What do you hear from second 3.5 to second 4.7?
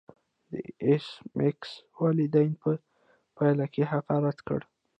کې هغه رد کړ